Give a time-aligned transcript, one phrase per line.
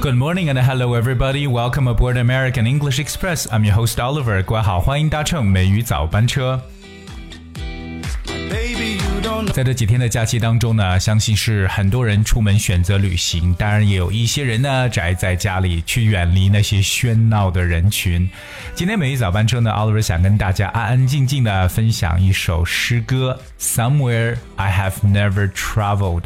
[0.00, 1.46] Good morning and hello everybody.
[1.46, 3.46] Welcome aboard American English Express.
[3.46, 4.42] I'm your host Oliver.
[4.42, 6.60] 各位好，欢迎搭乘美语早班车。
[9.52, 18.28] 在这几天的假期当中呢，相信是很多人出门选择旅行，当然也有一些人呢宅在家里，去远离那些喧闹的人群。
[18.74, 26.22] 今天美语早班车呢，Oliver 想跟大家安安静静的分享一首诗歌《Somewhere I Have Never Traveled》。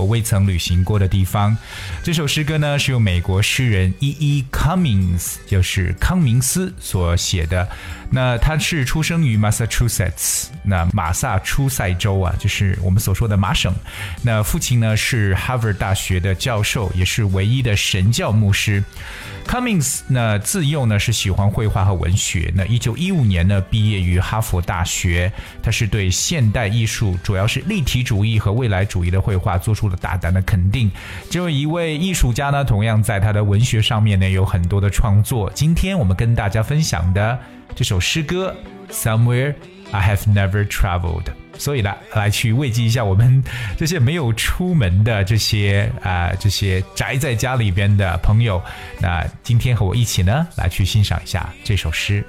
[0.00, 1.54] 我未曾旅行过的地方。
[2.02, 4.46] 这首诗歌呢，是由美国诗人 E.E.
[4.50, 7.68] Cummings，就是康明斯所写的。
[8.10, 13.72] 那他是出生于 Massachusetts，那马萨诸塞州啊，就是我们所说的麻省。
[14.22, 18.82] 那父亲呢是哈佛大学的教授，也是唯一的神教牧师。
[19.46, 22.52] Cummings 呢自幼呢是喜欢绘画和文学。
[22.54, 30.90] 那一九一五年呢毕业于哈佛大学，他是对现代艺术，主要是立体主义和未来主义的绘画做出大胆的肯定。
[31.30, 35.50] 这位一位艺术家呢，同样在他的文学上面呢有很多的创作。
[35.54, 37.38] 今天我们跟大家分享的
[37.74, 38.54] 这首诗歌
[38.92, 39.54] 《Somewhere
[39.90, 41.24] I Have Never Traveled》。
[41.58, 43.44] 所以呢，来去慰藉一下我们
[43.76, 48.62] 这些没有出门的这些啊、这些宅在家里边的朋友。
[48.98, 52.24] 那今天和我一起呢，来去欣赏一下这首诗。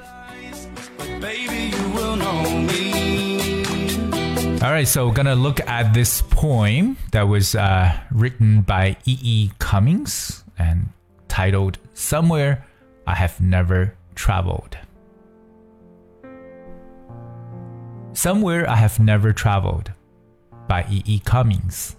[1.22, 2.50] Baby, you will know.
[4.62, 9.18] All right, so we're gonna look at this poem that was uh, written by E.
[9.20, 9.52] E.
[9.58, 10.90] Cummings and
[11.28, 12.64] titled "Somewhere
[13.08, 14.78] I Have Never Traveled."
[18.14, 19.94] Somewhere I Have Never Traveled
[20.68, 21.02] by E.
[21.08, 21.20] E.
[21.25, 21.96] Cummings.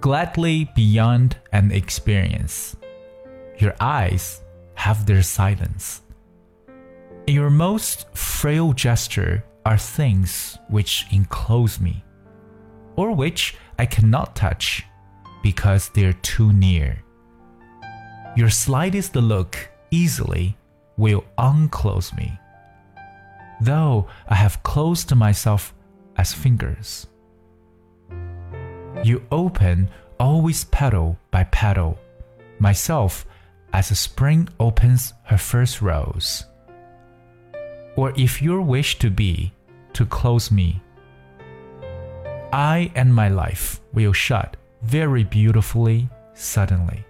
[0.00, 2.76] Gladly beyond an experience,
[3.58, 4.40] your eyes
[4.74, 6.02] have their silence.
[7.26, 12.04] In your most frail gesture are things which enclose me,
[12.96, 14.84] or which I cannot touch
[15.42, 17.02] because they're too near.
[18.36, 19.56] Your slightest look
[19.90, 20.56] easily
[20.96, 22.38] will unclose me,
[23.60, 25.74] though I have closed myself
[26.16, 27.06] as fingers.
[29.02, 29.88] You open
[30.20, 31.98] always petal by petal,
[32.58, 33.26] myself
[33.72, 36.44] as a spring opens her first rose
[37.96, 39.52] or if your wish to be
[39.92, 40.82] to close me,
[42.52, 47.04] I and my life will shut very beautifully suddenly.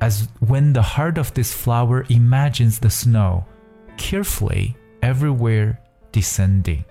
[0.00, 3.44] As when the heart of this flower imagines the snow
[3.96, 5.80] carefully everywhere
[6.12, 6.84] descending.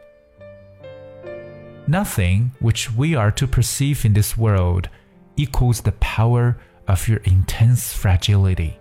[1.88, 4.88] Nothing which we are to perceive in this world
[5.36, 8.78] equals the power of your intense fragility,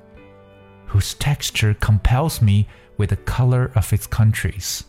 [0.90, 4.84] whose texture compels me with the color of its countries,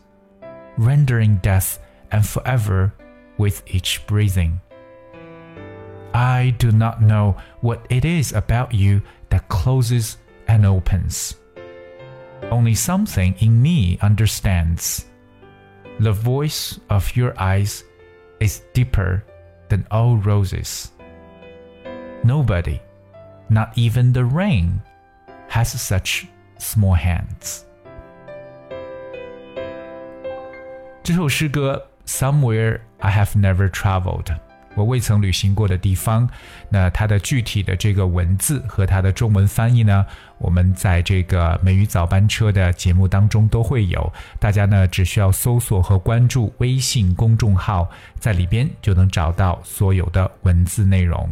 [0.75, 1.78] rendering death
[2.12, 2.91] and forever
[3.38, 4.59] with each breathing.
[6.12, 10.17] I do not know what it is about you that closes
[10.47, 11.35] and opens.
[12.50, 15.06] Only something in me understands.
[16.00, 17.83] The voice of your eyes
[18.39, 19.23] is deeper
[19.69, 20.91] than all roses.
[22.23, 22.81] Nobody,
[23.50, 24.81] not even the rain,
[25.51, 26.23] has such
[26.59, 27.63] small hands.
[31.03, 34.23] 这首诗歌《Somewhere I Have Never Traveled》，
[34.75, 36.29] 我未曾旅行过的地方。
[36.69, 40.06] 那它的具体的这个文字和它的中文翻译呢，
[40.38, 44.13] 我们在这个美语早班车的节目当中都会有。
[44.39, 47.89] 大家呢只需要搜索和关注微信公众号，
[48.19, 51.29] 在里边就能找到所有的文字内容。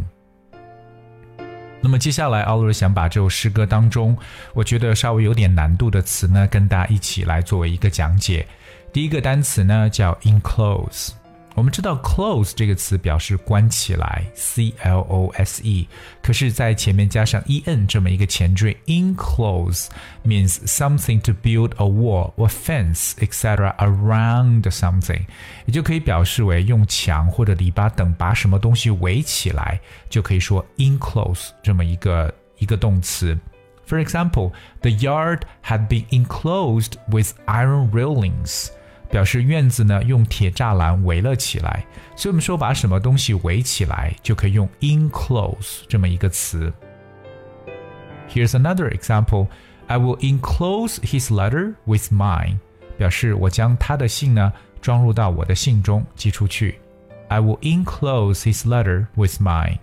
[1.81, 4.17] 那么接下来，奥罗想把这首诗歌当中，
[4.53, 8.45] 我觉得稍微有点难度的词呢，跟大家一起来作为一个讲解。
[8.91, 11.11] 第一个单词呢叫 enclose。
[11.59, 15.85] 我们知道 close 这个词表示关起来，c l o s e，
[16.23, 19.87] 可是，在前面加上 e n 这么一个前缀，enclose
[20.25, 25.25] means something to build a wall or fence etc around something，
[25.65, 33.37] 也就可以表示为用墙或者篱笆等把什么东西围起来，就可以说 enclose 这么一个一个动词。
[33.85, 38.69] For example, the yard had been enclosed with iron railings.
[39.09, 41.85] 表示院子呢用铁栅栏围了起来，
[42.15, 46.71] 所以我们说把什么东西围起来，就可以用 enclose 这么一个词。
[48.29, 49.47] Here's another example.
[49.87, 52.57] I will enclose his letter with mine.
[52.97, 56.79] 表示我将他的信呢装入到我的信中寄出去。
[57.29, 59.79] I will enclose his letter with mine.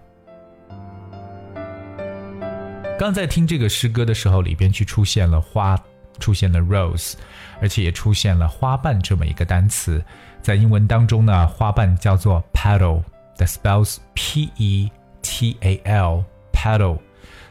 [2.99, 5.77] 刚在听这个诗歌的时候，里边去出现了花，
[6.20, 7.14] 出现了 rose，
[7.62, 10.04] 而且也出现了花瓣这么一个单词。
[10.42, 13.04] 在英文当中呢，花瓣叫做 petal，
[13.38, 14.92] that spells P E
[15.22, 17.00] T A L, petal.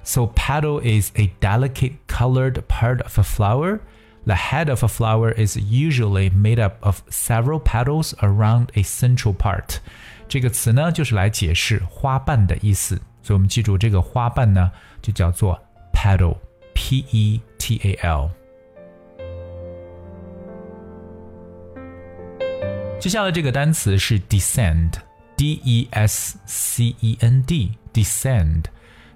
[0.03, 3.81] So petal is a delicate colored part of a flower.
[4.25, 9.35] The head of a flower is usually made up of several petals around a central
[9.35, 9.79] part.
[10.29, 13.01] 这个词呢，就是来解释花瓣的意思。
[13.23, 14.71] 所以我们记住这个花瓣呢，
[15.01, 15.59] 就叫做
[15.93, 18.31] petal，p e t a l。
[23.06, 28.64] 接下来这个单词是 descend，d e s c e n d，descend。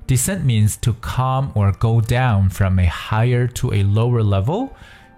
[0.06, 4.70] Descend means to come or go down from a higher to a lower level。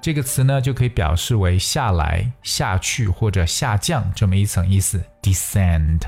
[0.01, 5.03] 这个词呢，就可以表示为下来、下去或者下降这么一层意思。
[5.21, 5.99] Descend，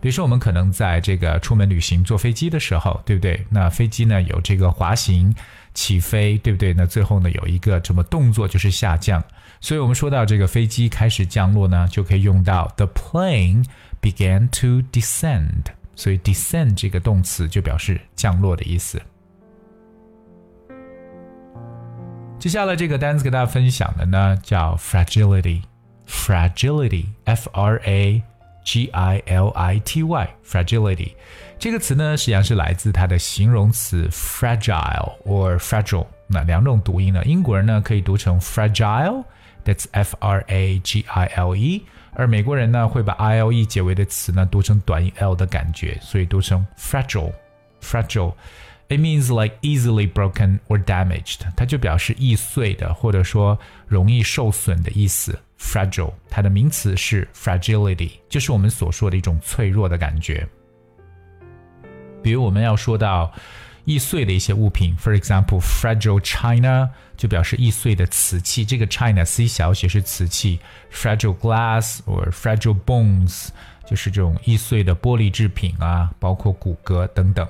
[0.00, 3.46] 比如说我们可能在这个出门旅行坐飞机的时候，对不对？
[3.48, 5.32] 那飞机呢有这个滑行、
[5.78, 6.74] 起飞，对不对？
[6.74, 9.22] 那最后呢有一个什么动作就是下降。
[9.60, 13.64] 所以我们说到这个飞机开始降落呢，就可以用到 The plane
[14.02, 15.66] began to descend。
[15.94, 19.00] 所以 descend 这个动词就表示降落的意思。
[22.40, 28.20] 接下来这个单词跟大家分享的呢，叫 fragility，fragility，f r a
[28.67, 31.11] g i l i t y，fragility
[31.59, 41.83] 这个词呢，实际上是来自它的形容词 fragile or fragile，那两种读音呢，英国人呢可以读成 fragile，that's f r a g i l e，
[42.13, 53.57] 而美国人呢会把 i l e 结尾的词呢读成短音 l 的感觉，所以读成 fragile，fragile。It means like easily broken or damaged，它就表示易碎的或者说
[53.87, 55.39] 容易受损的意思。
[55.58, 60.46] Fragile，它的名词是 fragility，就是我们所说的一种脆弱的感觉。
[62.22, 63.32] 比如我们要说到
[63.84, 68.64] 易碎的一些物品，for example，fragile china 就表示易碎的瓷器。
[68.64, 70.60] 这个 china c 小写是瓷器
[70.92, 73.48] ，fragile glass or fragile bones
[73.86, 77.46] 就是这种易碎的玻璃制品啊，包括骨骼等等。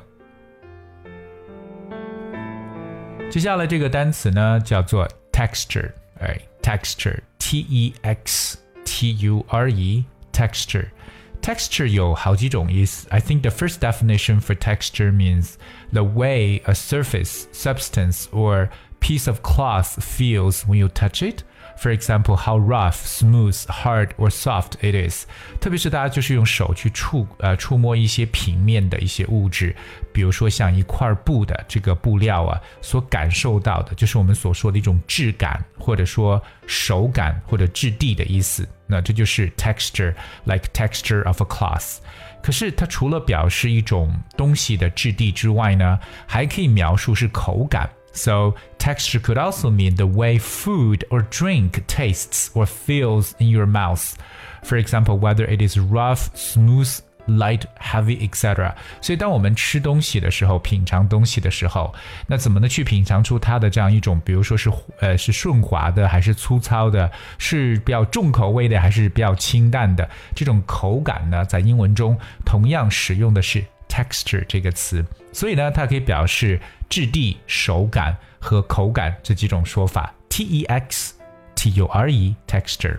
[3.31, 13.07] 接下来这个单词呢叫做 texture，哎，texture，t e x t u r e，texture。Texture 有好几种意思。
[13.09, 15.55] I think the first definition for texture means
[15.91, 18.69] the way a surface, substance, or
[19.01, 21.44] piece of cloth feels when you touch it.
[21.80, 25.26] For example, how rough, smooth, hard or soft it is。
[25.60, 29.75] 特别是大家就是用手去触呃触摸一些平面的一些物质，
[30.12, 38.69] 比如说像一块布的这个布料啊，所感受到的就是我们所说的一种质感，或者说手感或者质地的意思。
[38.86, 41.98] 那这就是 texture，like texture of a cloth。
[42.42, 47.88] 可是它除了表示一种东西的质地之外呢，还可以描述是口感。
[48.15, 54.13] So, texture could also mean the way food or drink tastes or feels in your mouth.
[54.61, 58.75] For example, whether it is rough, smooth, light, heavy, etc.
[59.01, 61.91] 所以，当我们吃东西的时候，品尝东西的时候，
[62.27, 62.67] 那怎么呢？
[62.67, 64.69] 去品尝出它的这样一种，比如说是
[65.00, 67.09] 呃是顺滑的，还是粗糙的，
[67.39, 70.07] 是比较重口味的，还是比较清淡的？
[70.35, 72.15] 这种口感呢，在英文中
[72.45, 80.14] 同样使用的是 texture 这个词，所以呢，它可以表示 质地、手感和口感这几种说法。
[80.28, 81.14] T E X
[81.54, 82.99] T U R E texture.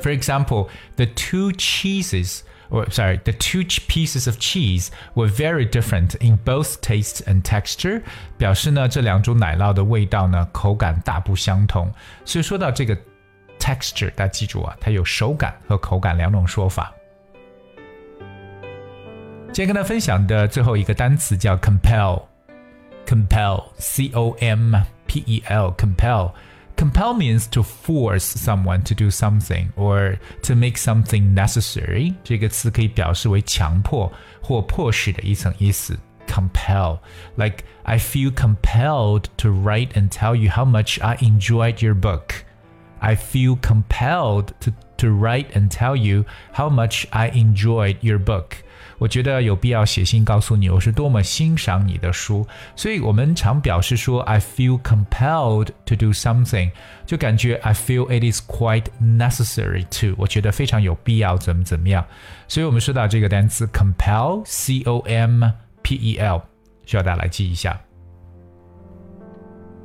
[0.00, 2.40] For example, the two cheeses,
[2.70, 8.02] or sorry, the two pieces of cheese were very different in both taste and texture.
[8.38, 11.92] 表示呢，这两种奶酪的味道呢，口感大不相同。
[12.24, 12.96] 所以说到这个
[13.58, 16.94] texture，大家记住啊，它有手感和口感两种说法。
[19.51, 24.75] 今天跟大家分享的最后一个单词叫 compel，compel，c o m
[25.07, 32.13] p e l，compel。Compel means to force someone to do something or to make something necessary。
[32.21, 35.97] 这个词可以表示为强迫或迫使的一层意思。
[36.27, 36.99] Compel,
[37.35, 42.43] like I feel compelled to write and tell you how much I enjoyed your book.
[42.99, 48.63] I feel compelled to to write and tell you how much I enjoyed your book.
[49.00, 52.46] 我觉得有必要写信告诉你我是多么欣赏你的书。
[52.76, 56.70] 所以我们常表示说 I feel compelled to do something，
[57.06, 62.04] 就感觉 I feel it is quite necessary to，我觉得非常有必要怎么怎么样。
[62.46, 65.50] 所以我们说到这个单词 compel，c o m
[65.82, 66.42] p e l，
[66.84, 67.80] 需要大家来记一下。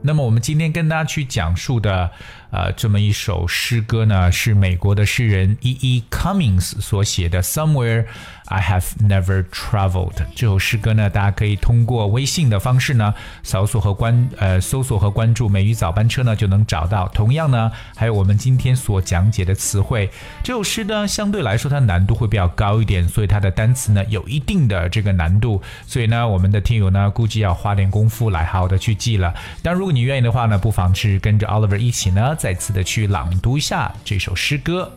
[0.01, 2.11] 那么我们今天跟大家去讲述的，
[2.55, 5.77] 呃，这么一首诗歌呢，是美国的诗人 E.
[5.81, 6.03] E.
[6.09, 8.05] Cummings 所写的《Somewhere
[8.45, 10.13] I Have Never Traveled》。
[10.33, 17.09] 这首诗歌呢，大家可以通过微信的方式呢，搜索和关呃搜索和关注“美语早班车”呢，就能找到。
[17.09, 20.09] 同样呢，还有我们今天所讲解的词汇。
[20.41, 25.61] 这首诗呢，相对来说它难度会比较高一点，所以它的单词呢有一定的这个难度。
[25.85, 29.33] 所以呢，我们的听友呢，估计要花点功夫来好好的去记了。
[29.61, 32.33] 但如果你愿意的话呢，不妨是跟着 Oliver 一起呢。
[32.45, 34.95] 再次的去朗读一下这首诗歌。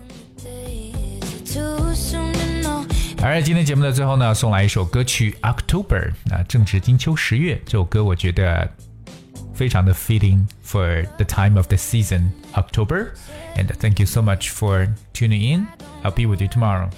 [3.22, 8.70] 而今天节目的最后呢，送来一首歌曲《October》，那正值金秋十月，这首歌我觉得
[9.54, 13.12] 非常的 fitting for the time of the season October.
[13.56, 15.68] And thank you so much for tuning in.
[16.02, 16.90] I'll be with you tomorrow.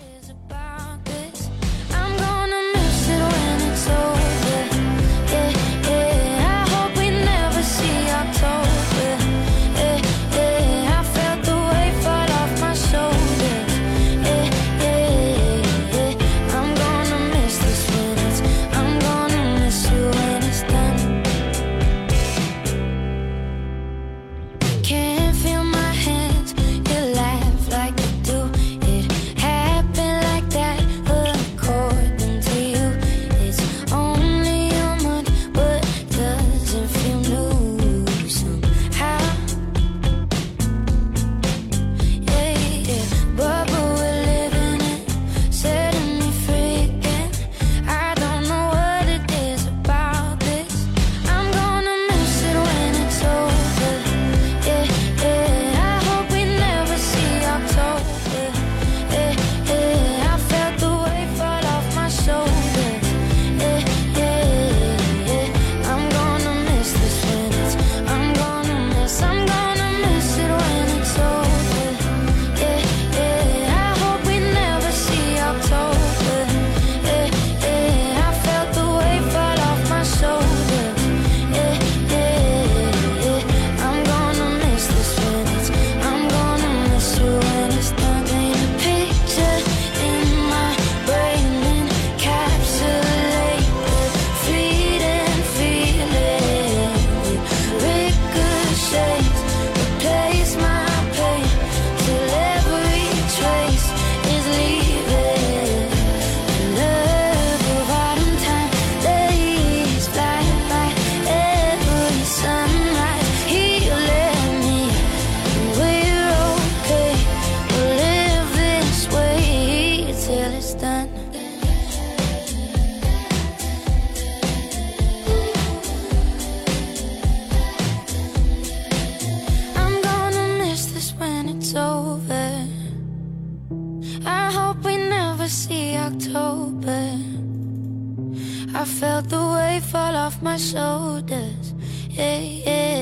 [138.75, 141.75] I felt the weight fall off my shoulders.
[142.09, 142.99] Yeah, yeah,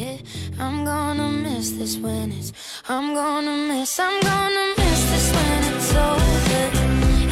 [0.00, 0.18] yeah.
[0.58, 2.52] I'm gonna miss this when it's.
[2.88, 3.98] I'm gonna miss.
[3.98, 6.34] I'm gonna miss this when it's over.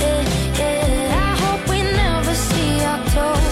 [0.02, 0.22] Yeah,
[0.58, 1.24] yeah.
[1.24, 3.51] I hope we never see October.